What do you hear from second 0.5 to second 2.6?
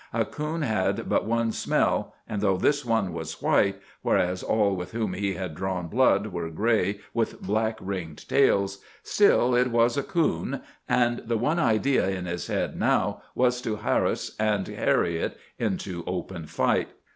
had but one smell, and though